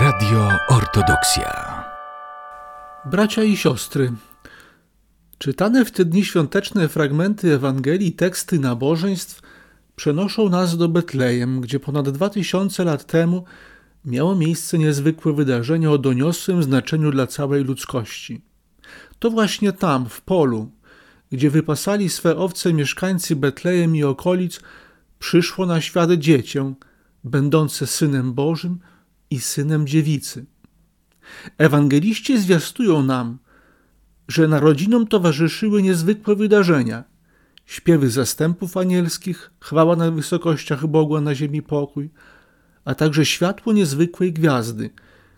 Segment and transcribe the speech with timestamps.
[0.00, 1.84] Radio Ortodoksja.
[3.06, 4.12] Bracia i siostry,
[5.38, 9.42] czytane w te dni świąteczne fragmenty Ewangelii, teksty nabożeństw
[9.96, 13.44] przenoszą nas do Betlejem, gdzie ponad dwa tysiące lat temu
[14.04, 18.42] miało miejsce niezwykłe wydarzenie o doniosłym znaczeniu dla całej ludzkości.
[19.18, 20.70] To właśnie tam, w polu,
[21.32, 24.60] gdzie wypasali swe owce mieszkańcy Betlejem i okolic,
[25.18, 26.74] przyszło na świat dziecię,
[27.24, 28.78] będące synem Bożym
[29.30, 30.46] i synem dziewicy.
[31.58, 33.38] Ewangeliści zwiastują nam,
[34.28, 37.04] że narodzinom towarzyszyły niezwykłe wydarzenia.
[37.66, 42.10] Śpiewy zastępów anielskich, chwała na wysokościach Bogu, a na ziemi pokój,
[42.84, 44.90] a także światło niezwykłej gwiazdy,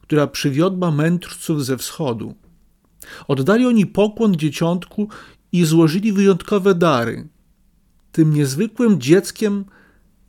[0.00, 2.34] która przywiodła mędrców ze wschodu.
[3.28, 5.08] Oddali oni pokłon dzieciątku
[5.52, 7.28] i złożyli wyjątkowe dary.
[8.12, 9.64] Tym niezwykłym dzieckiem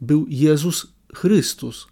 [0.02, 1.88] był Jezus Chrystus,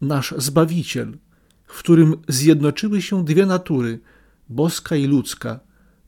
[0.00, 1.18] nasz Zbawiciel,
[1.66, 4.00] w którym zjednoczyły się dwie natury,
[4.48, 5.60] boska i ludzka,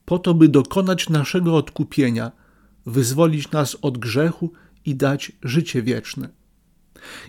[0.04, 2.32] po to, by dokonać naszego odkupienia,
[2.86, 4.52] wyzwolić nas od grzechu
[4.84, 6.28] i dać życie wieczne.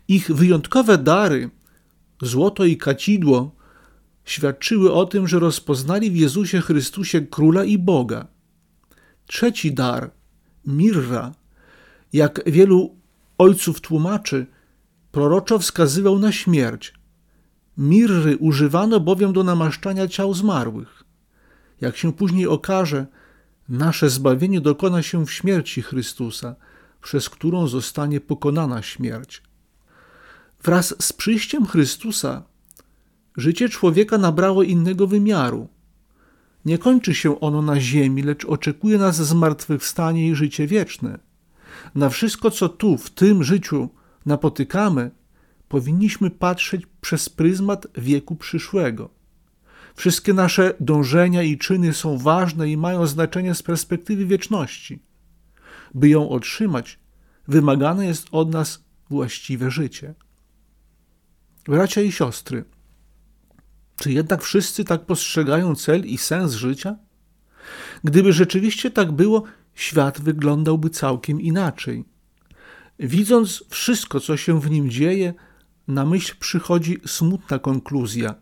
[0.08, 1.50] Ich wyjątkowe dary,
[2.22, 3.56] złoto i kacidło,
[4.26, 8.28] świadczyły o tym, że rozpoznali w Jezusie Chrystusie Króla i Boga.
[9.26, 10.12] Trzeci dar,
[10.66, 11.32] mirra,
[12.14, 12.96] jak wielu
[13.38, 14.46] ojców tłumaczy,
[15.12, 16.94] proroczo wskazywał na śmierć.
[17.78, 21.04] Mirry używano bowiem do namaszczania ciał zmarłych.
[21.82, 23.08] Jak się później okaże,
[23.70, 26.56] nasze zbawienie dokona się w śmierci Chrystusa,
[27.02, 29.44] przez którą zostanie pokonana śmierć.
[30.64, 32.44] Wraz z przyjściem Chrystusa
[33.38, 35.68] życie człowieka nabrało innego wymiaru.
[36.66, 41.20] Nie kończy się ono na ziemi, lecz oczekuje nas zmartwychwstanie i życie wieczne.
[41.96, 43.90] Na wszystko, co tu, w tym życiu
[44.30, 45.12] napotykamy,
[45.68, 49.10] powinniśmy patrzeć przez pryzmat wieku przyszłego.
[49.96, 55.00] Wszystkie nasze dążenia i czyny są ważne i mają znaczenie z perspektywy wieczności.
[55.94, 57.00] By ją otrzymać,
[57.48, 60.14] wymagane jest od nas właściwe życie.
[61.66, 62.66] Bracia i siostry,
[63.96, 66.96] czy jednak wszyscy tak postrzegają cel i sens życia?
[68.04, 69.44] Gdyby rzeczywiście tak było,
[69.76, 72.06] świat wyglądałby całkiem inaczej.
[73.00, 75.34] Widząc wszystko, co się w nim dzieje,
[75.88, 78.36] na myśl przychodzi smutna konkluzja,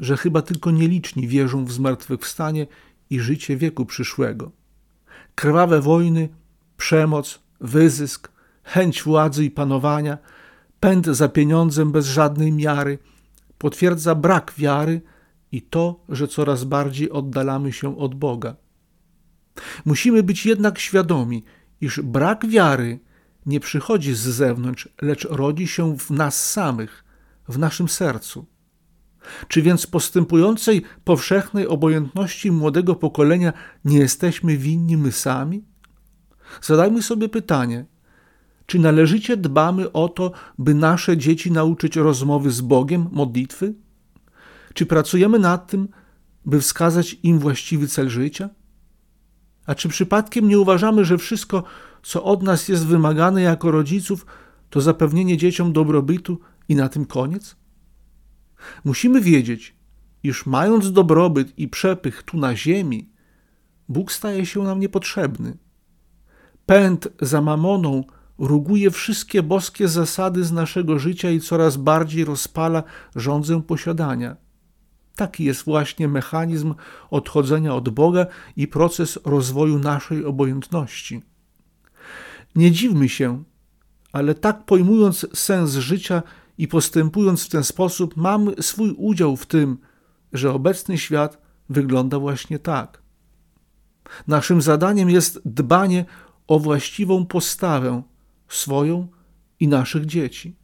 [0.00, 2.66] że chyba tylko nieliczni wierzą w zmartwychwstanie
[3.10, 4.52] i życie wieku przyszłego.
[5.34, 6.28] Krwawe wojny,
[6.76, 10.18] przemoc, wyzysk, chęć władzy i panowania,
[10.80, 12.98] pęd za pieniądzem bez żadnej miary
[13.58, 15.00] potwierdza brak wiary
[15.52, 18.56] i to, że coraz bardziej oddalamy się od Boga.
[19.84, 21.44] Musimy być jednak świadomi,
[21.80, 22.98] iż brak wiary
[23.46, 27.04] nie przychodzi z zewnątrz, lecz rodzi się w nas samych,
[27.48, 28.46] w naszym sercu.
[29.48, 33.52] Czy więc postępującej powszechnej obojętności młodego pokolenia
[33.84, 35.64] nie jesteśmy winni my sami?
[36.62, 37.86] Zadajmy sobie pytanie,
[38.66, 43.74] czy należycie dbamy o to, by nasze dzieci nauczyć rozmowy z Bogiem, modlitwy?
[44.74, 45.88] Czy pracujemy nad tym,
[46.46, 48.50] by wskazać im właściwy cel życia?
[49.66, 51.64] A czy przypadkiem nie uważamy, że wszystko,
[52.04, 54.26] co od nas jest wymagane jako rodziców,
[54.70, 56.38] to zapewnienie dzieciom dobrobytu
[56.68, 57.56] i na tym koniec?
[58.84, 59.76] Musimy wiedzieć,
[60.22, 63.10] iż mając dobrobyt i przepych tu na ziemi,
[63.88, 65.58] Bóg staje się nam niepotrzebny.
[66.66, 68.04] Pęd za mamoną
[68.38, 72.82] ruguje wszystkie boskie zasady z naszego życia i coraz bardziej rozpala
[73.16, 74.36] rządzę posiadania.
[75.16, 76.74] Taki jest właśnie mechanizm
[77.10, 78.26] odchodzenia od Boga
[78.56, 81.22] i proces rozwoju naszej obojętności.
[82.54, 83.44] Nie dziwmy się,
[84.12, 86.22] ale tak pojmując sens życia
[86.58, 89.78] i postępując w ten sposób, mamy swój udział w tym,
[90.32, 91.38] że obecny świat
[91.68, 93.02] wygląda właśnie tak.
[94.26, 96.04] Naszym zadaniem jest dbanie
[96.46, 98.02] o właściwą postawę
[98.48, 99.08] swoją
[99.60, 100.56] i naszych dzieci.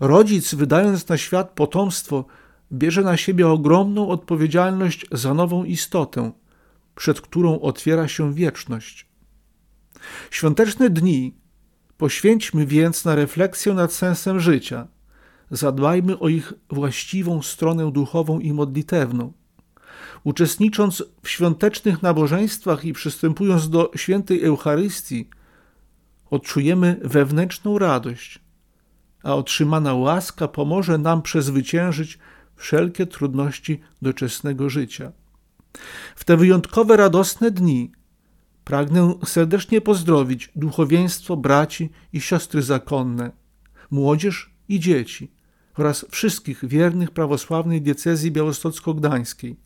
[0.00, 2.24] Rodzic, wydając na świat potomstwo,
[2.72, 6.32] bierze na siebie ogromną odpowiedzialność za nową istotę,
[6.94, 9.06] przed którą otwiera się wieczność.
[10.30, 11.34] Świąteczne dni
[11.98, 14.88] poświęćmy więc na refleksję nad sensem życia.
[15.50, 19.32] Zadbajmy o ich właściwą stronę duchową i modlitewną.
[20.24, 25.28] Uczestnicząc w świątecznych nabożeństwach i przystępując do świętej Eucharystii,
[26.30, 28.40] odczujemy wewnętrzną radość,
[29.22, 32.18] a otrzymana łaska pomoże nam przezwyciężyć
[32.56, 35.12] wszelkie trudności doczesnego życia.
[36.16, 37.92] W te wyjątkowe, radosne dni
[38.66, 43.32] pragnę serdecznie pozdrowić duchowieństwo, braci i siostry zakonne,
[43.90, 45.32] młodzież i dzieci,
[45.76, 49.56] oraz wszystkich wiernych prawosławnej diecezji białostocko-gdańskiej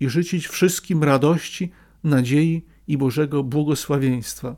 [0.00, 1.72] i życzyć wszystkim radości,
[2.04, 4.56] nadziei i Bożego błogosławieństwa.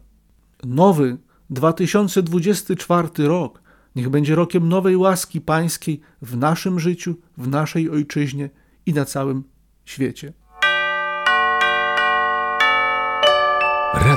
[0.64, 1.19] Nowy
[1.50, 3.62] 2024 rok
[3.96, 8.50] niech będzie rokiem nowej łaski pańskiej w naszym życiu, w naszej ojczyźnie
[8.87, 9.44] i na całym
[9.84, 10.32] świecie.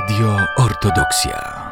[0.08, 1.67] Radio Ortodoksja.